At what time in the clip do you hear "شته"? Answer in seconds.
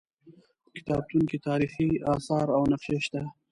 3.05-3.21